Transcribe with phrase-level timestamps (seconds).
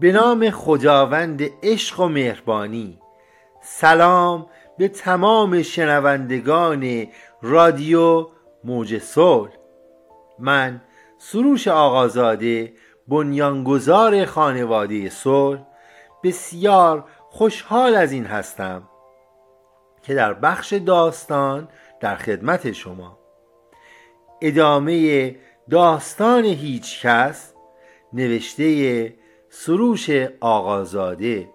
[0.00, 2.98] به نام خداوند عشق و مهربانی.
[3.62, 4.46] سلام
[4.78, 7.06] به تمام شنوندگان
[7.42, 8.28] رادیو
[8.64, 9.50] موج صلح.
[10.38, 10.80] من
[11.18, 12.72] سروش آقازاده
[13.08, 15.60] بنیانگذار خانواده صلح.
[16.24, 18.82] بسیار خوشحال از این هستم
[20.02, 21.68] که در بخش داستان
[22.00, 23.18] در خدمت شما.
[24.42, 25.36] ادامه
[25.70, 27.54] داستان هیچ کس
[28.12, 29.19] نوشته
[29.52, 31.50] سروش آقازاده.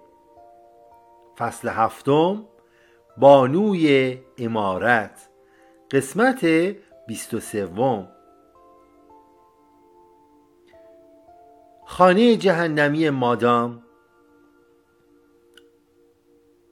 [1.38, 2.46] فصل هفتم
[3.18, 5.30] بانوی امارت.
[5.92, 6.46] قسمت
[7.08, 8.08] بیست و سوم.
[11.86, 13.84] خانه جهنمی مادام.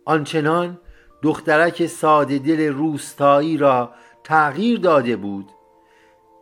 [0.06, 0.80] آنچنان
[1.22, 5.52] دخترک ساده دل روستایی را تغییر داده بود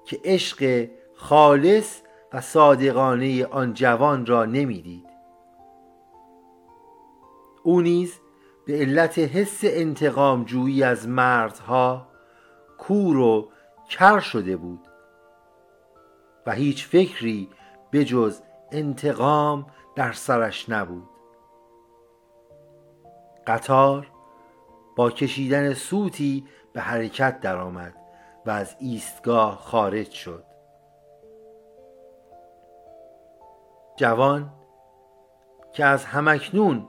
[0.06, 2.01] که عشق خالص
[2.34, 5.08] و صادقانه آن جوان را نمی‌دید.
[7.64, 8.20] او نیز
[8.66, 12.08] به علت حس انتقام جویی از مردها
[12.78, 13.50] کور و
[13.90, 14.88] کر شده بود
[16.48, 17.50] و هیچ فکری
[17.92, 18.42] به جز
[18.72, 21.10] انتقام در سرش نبود.
[23.48, 24.08] قطار
[24.96, 27.96] با کشیدن سوتی به حرکت درآمد
[28.46, 30.51] و از ایستگاه خارج شد.
[34.02, 34.50] جوان
[35.74, 36.88] که از همکنون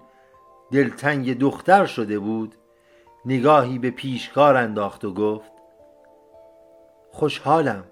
[0.70, 2.54] دلتنگ دختر شده بود
[3.24, 5.52] نگاهی به پیشکار انداخت و گفت
[7.10, 7.84] خوشحالم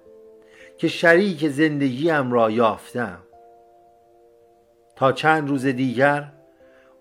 [0.78, 3.18] که شریک زندگیم را یافتم.
[4.96, 6.32] تا چند روز دیگر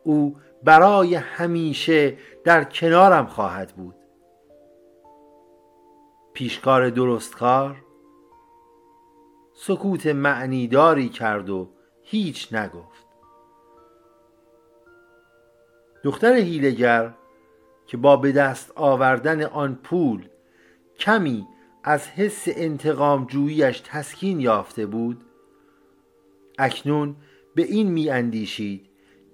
[0.03, 3.95] او برای همیشه در کنارم خواهد بود.
[6.33, 7.75] پیشکار درستکار
[9.53, 11.69] سکوت معنیداری کرد و
[12.11, 13.07] هیچ نگفت.
[16.03, 17.13] دختر هیلگر
[17.87, 20.27] که با به دست آوردن آن پول
[20.99, 21.47] کمی
[21.83, 25.25] از حس انتقام جوییش تسکین یافته بود
[26.59, 27.15] اکنون
[27.55, 28.89] به این می اندیشید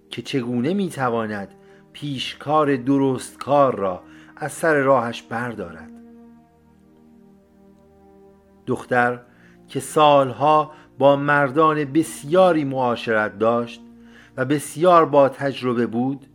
[0.10, 1.56] که چگونه می تواند
[1.94, 4.04] پیشکار درستکار را
[4.36, 5.92] از سر راهش بردارد.
[8.66, 9.22] دختر
[9.68, 13.82] که سالها با مردان بسیاری معاشرت داشت
[14.38, 16.26] و بسیار با تجربه بود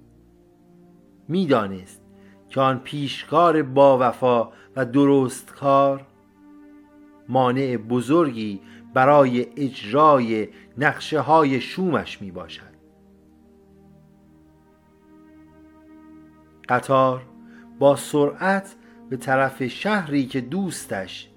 [1.28, 2.02] می‌دانست
[2.48, 6.06] که آن پیشکار با وفا و درستکار
[7.28, 8.60] مانع بزرگی
[8.94, 10.48] برای اجرای
[10.78, 12.70] نقشه های شومش می باشد
[16.68, 17.22] قطار
[17.78, 18.76] با سرعت
[19.10, 21.29] به طرف شهری که دوستش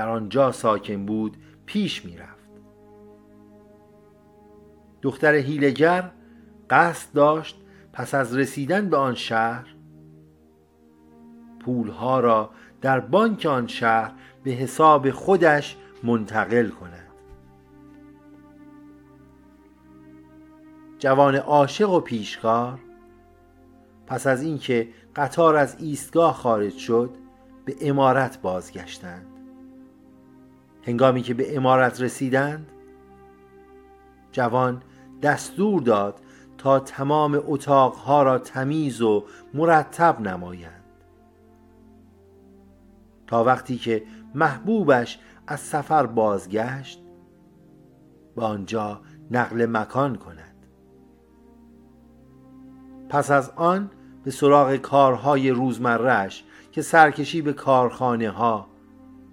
[0.00, 2.50] در آنجا ساکن بود پیش می رفت
[5.02, 6.10] دختر هیلگر
[6.70, 7.60] قصد داشت
[7.92, 9.66] پس از رسیدن به آن شهر
[11.64, 12.50] پولها را
[12.80, 14.12] در بانک آن شهر
[14.42, 17.10] به حساب خودش منتقل کند.
[20.98, 22.78] جوان عاشق و پیشکار
[24.06, 27.10] پس از اینکه قطار از ایستگاه خارج شد
[27.64, 29.29] به امارت بازگشتند.
[30.82, 32.66] هنگامی که به امارت رسیدند
[34.32, 34.82] جوان
[35.22, 36.20] دستور داد
[36.58, 39.24] تا تمام اتاقها را تمیز و
[39.54, 40.84] مرتب نمایند.
[43.26, 44.02] تا وقتی که
[44.34, 47.02] محبوبش از سفر بازگشت
[48.36, 50.66] به آنجا نقل مکان کند.
[53.08, 53.90] پس از آن
[54.24, 58.66] به سراغ کارهای روزمرهش که سرکشی به کارخانه ها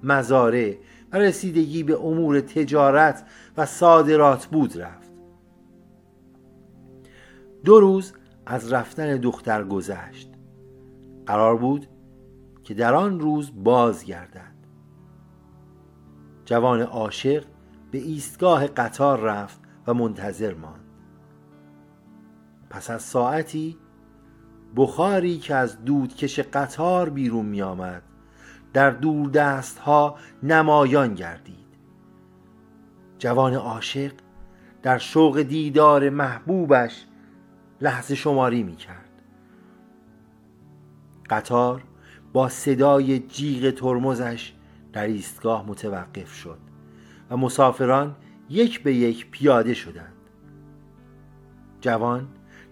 [0.04, 0.76] مزارع
[1.12, 3.26] و رسیدگی به امور تجارت
[3.58, 5.12] و صادرات بود رفت.
[7.66, 8.14] دو روز
[8.46, 10.34] از رفتن دختر گذشت.
[11.26, 11.88] قرار بود
[12.64, 14.58] که در آن روز بازگردد.
[16.46, 17.44] جوان عاشق
[17.92, 20.84] به ایستگاه قطار رفت و منتظر ماند.
[22.70, 23.78] پس از ساعتی
[24.76, 28.04] بخاری که از دودکش قطار بیرون می آمد
[28.78, 31.68] در دور دست ها نمایان گردید.
[33.20, 34.12] جوان عاشق
[34.84, 37.06] در شوق دیدار محبوبش
[37.82, 39.22] لحظه شماری می کرد.
[41.30, 41.84] قطار
[42.34, 44.54] با صدای جیغ ترمزش
[44.94, 46.60] در ایستگاه متوقف شد
[47.30, 48.16] و مسافران
[48.50, 50.14] یک به یک پیاده شدند.
[51.82, 52.28] جوان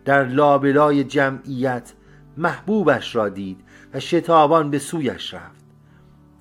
[0.05, 1.93] در لابلای جمعیت
[2.37, 3.61] محبوبش را دید
[3.93, 5.64] و شتابان به سویش رفت.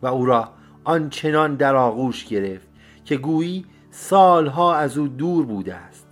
[0.05, 0.49] و او را
[0.85, 2.69] آنچنان در آغوش گرفت
[3.05, 6.07] که گویی سالها از او دور بوده است.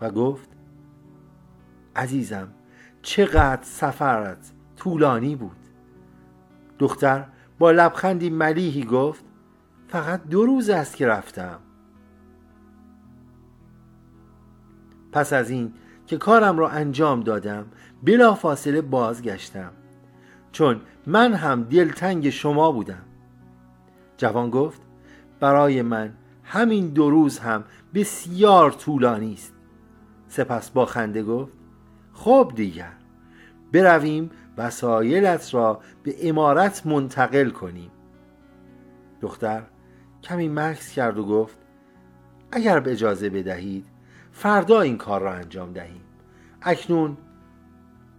[0.00, 0.48] و گفت
[1.96, 2.48] عزیزم
[3.02, 5.56] چقدر سفرت طولانی بود.
[6.78, 7.26] دختر
[7.58, 9.24] با لبخندی ملیحی گفت
[9.88, 11.58] فقط دو روز است که رفتم.
[15.12, 15.74] پس از این
[16.06, 17.66] که کارم را انجام دادم
[18.02, 19.72] بلا فاصله بازگشتم.
[20.52, 23.02] چون من هم دلتنگ شما بودم.
[24.16, 24.82] جوان گفت
[25.40, 26.14] برای من
[26.44, 27.64] همین دو روز هم
[27.94, 29.54] بسیار طولانی است.
[30.28, 31.52] سپس با خنده گفت
[32.12, 32.92] خب دیگر
[33.72, 37.90] برویم وسایلت را به امارت منتقل کنیم.
[39.20, 39.62] دختر
[40.22, 41.58] کمی مکس کرد و گفت
[42.52, 43.86] اگر به اجازه بدهید
[44.32, 46.00] فردا این کار را انجام دهیم.
[46.62, 47.16] اکنون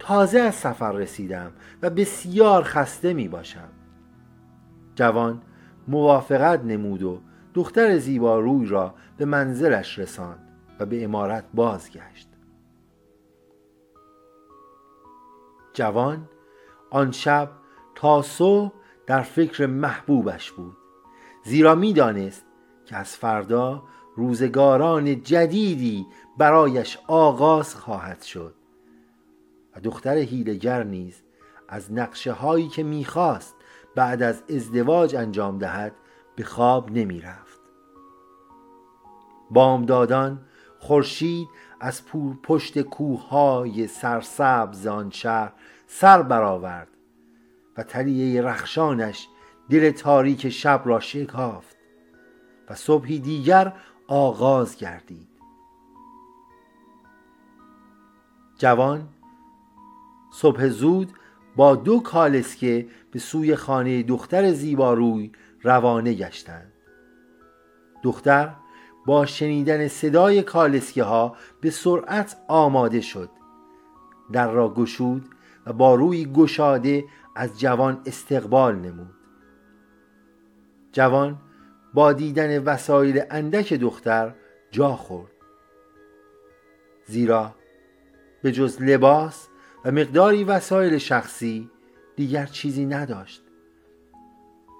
[0.00, 1.52] تازه از سفر رسیدم
[1.82, 3.68] و بسیار خسته می باشم.
[4.94, 5.42] جوان
[5.88, 7.20] موافقت نمود و
[7.54, 10.48] دختر زیبا روی را به منزلش رساند
[10.80, 12.28] و به امارت بازگشت.
[15.72, 16.28] جوان
[16.90, 17.50] آن شب
[17.94, 18.72] تا صبح
[19.06, 20.76] در فکر محبوبش بود.
[21.44, 22.44] زیرا می‌دانست
[22.86, 23.82] که از فردا
[24.16, 26.06] روزگاران جدیدی
[26.38, 28.59] برایش آغاز خواهد شد.
[29.76, 31.22] و دختر هیلگر نیز
[31.68, 33.54] از نقشه هایی که می‌خواست
[33.94, 35.92] بعد از ازدواج انجام دهد
[36.36, 37.60] به خواب نمی رفت
[39.50, 40.40] بامدادان
[40.78, 41.48] خورشید
[41.80, 42.02] از
[42.42, 45.52] پشت کوههای سرسبز آن شهر
[45.86, 46.88] سر برآورد
[47.76, 49.28] و تلیه رخشانش
[49.70, 51.76] دل تاریک شب را شکافت
[52.68, 53.72] و صبحی دیگر
[54.06, 55.28] آغاز گردید.
[58.58, 59.08] جوان
[60.32, 61.12] صبح زود
[61.56, 65.32] با دو کالسکه به سوی خانه دختر زیباروی
[65.62, 66.72] روانه گشتند.
[68.02, 68.54] دختر
[69.06, 73.30] با شنیدن صدای کالسکه ها به سرعت آماده شد.
[74.32, 75.28] در را گشود
[75.66, 77.04] و با روی گشاده
[77.36, 79.14] از جوان استقبال نمود.
[80.92, 81.38] جوان
[81.94, 84.34] با دیدن وسایل اندک دختر
[84.70, 85.32] جا خورد.
[87.06, 87.54] زیرا
[88.42, 89.48] به جز لباس
[89.84, 91.70] و مقداری وسایل شخصی
[92.16, 93.42] دیگر چیزی نداشت.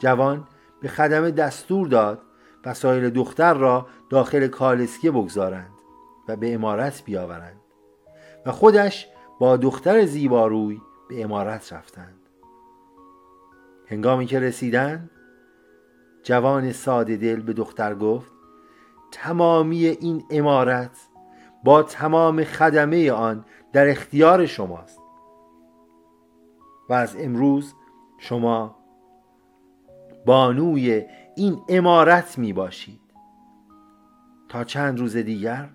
[0.01, 0.49] جوان
[0.81, 2.23] به خدمه دستور داد
[2.65, 5.73] وسایل دختر را داخل کالسکه بگذارند
[6.29, 7.61] و به امارت بیاورند
[8.47, 9.09] و خودش
[9.41, 12.21] با دختر زیباروی به امارت رفتند.
[13.87, 15.11] هنگامی که رسیدند
[16.23, 18.33] جوان ساده دل به دختر گفت
[19.13, 21.10] تمامی این امارت
[21.65, 25.01] با تمام خدمه آن در اختیار شماست.
[26.89, 27.75] و از امروز
[28.19, 28.77] شما
[30.27, 33.01] بانوی این امارت می باشید.
[34.49, 35.69] تا چند روز دیگر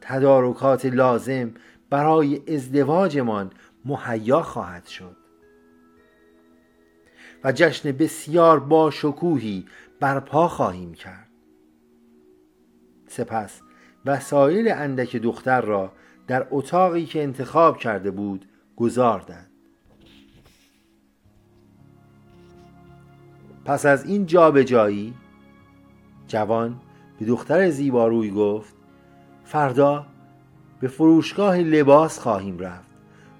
[0.00, 1.54] تدارکات لازم
[1.90, 3.50] برای ازدواجمان
[3.84, 5.16] مهیا خواهد شد.
[7.44, 9.66] و جشن بسیار با شکوهی
[10.00, 11.28] برپا خواهیم کرد.
[13.06, 13.60] سپس
[14.06, 15.92] وسایل اندک دختر را
[16.26, 19.50] در اتاقی که انتخاب کرده بود گذاردند
[23.64, 25.14] پس از این جابجایی
[26.28, 26.80] جوان
[27.18, 28.74] به دختر زیباروی گفت
[29.44, 30.06] فردا
[30.80, 32.90] به فروشگاه لباس خواهیم رفت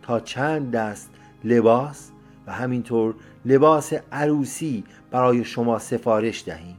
[0.03, 1.11] تا چند دست
[1.45, 2.11] لباس
[2.47, 6.77] و همینطور لباس عروسی برای شما سفارش دهیم.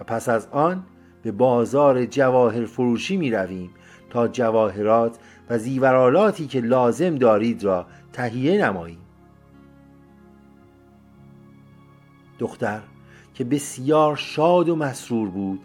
[0.00, 0.84] و پس از آن
[1.22, 3.70] به بازار جواهر فروشی می رویم
[4.10, 5.18] تا جواهرات
[5.50, 8.98] و زیورالاتی که لازم دارید را تهیه نماییم.
[12.38, 12.80] دختر
[13.34, 15.60] که بسیار شاد و مسرور بود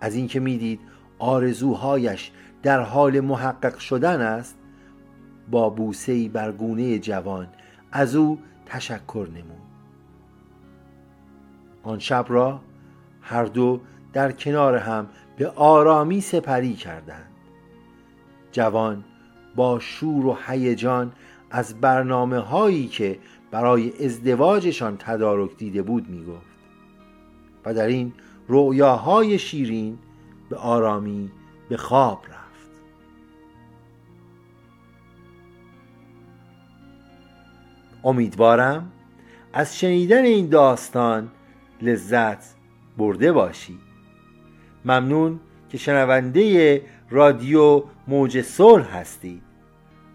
[0.00, 0.80] از اینکه می‌دید
[1.18, 2.30] آرزوهایش
[2.62, 4.58] در حال محقق شدن است
[5.50, 7.48] با بوسهی بر گونه جوان
[7.92, 9.62] از او تشکر نمود.
[11.82, 12.60] آن شب را
[13.22, 13.80] هر دو
[14.12, 17.30] در کنار هم به آرامی سپری کردند.
[18.52, 19.04] جوان
[19.56, 21.12] با شور و هیجان
[21.50, 23.18] از برنامه هایی که
[23.50, 26.52] برای ازدواجشان تدارک دیده بود می گفت
[27.64, 28.12] و در این
[28.48, 29.98] رؤیاهای شیرین
[30.48, 31.30] به آرامی
[31.68, 32.70] به خواب رفت.
[38.04, 38.92] امیدوارم
[39.52, 41.30] از شنیدن این داستان
[41.82, 42.54] لذت
[42.98, 43.78] برده باشی
[44.84, 49.42] ممنون که شنونده رادیو موج صلح هستید.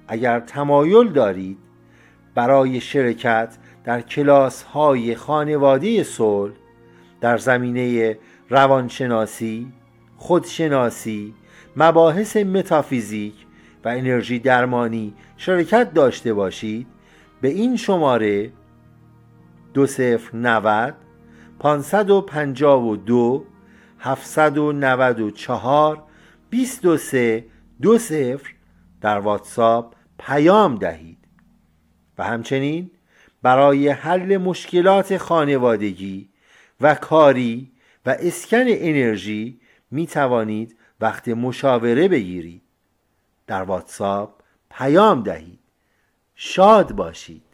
[0.07, 1.57] اگر تمایل دارید
[2.35, 6.53] برای شرکت در کلاس های خانواده صلح
[7.21, 8.17] در زمینه
[8.49, 9.71] روانشناسی
[10.17, 11.33] خودشناسی
[11.75, 13.33] مباحث متافیزیک
[13.85, 16.87] و انرژی درمانی شرکت داشته باشید
[17.41, 18.51] به این شماره
[19.73, 20.29] دو صفر
[24.05, 26.03] نود پانصد و پنجاه و دو هفتصد و نود و چهار
[26.49, 27.45] بیست و سه
[27.81, 28.53] دو صفر
[29.01, 31.17] در واتساپ پیام دهید.
[32.17, 32.91] و همچنین
[33.41, 36.29] برای حل مشکلات خانوادگی
[36.81, 37.71] و کاری
[38.05, 39.59] و اسکن انرژی
[39.91, 42.61] می توانید وقت مشاوره بگیرید.
[43.47, 45.59] در واتساپ پیام دهید.
[46.35, 47.46] شاد باشید.